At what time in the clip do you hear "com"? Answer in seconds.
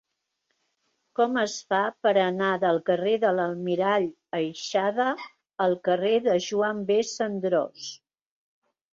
1.17-1.35